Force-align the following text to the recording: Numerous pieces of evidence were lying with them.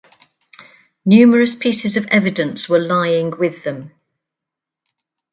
Numerous 1.05 1.53
pieces 1.53 1.95
of 1.95 2.07
evidence 2.07 2.67
were 2.67 2.79
lying 2.79 3.37
with 3.37 3.63
them. 3.63 3.91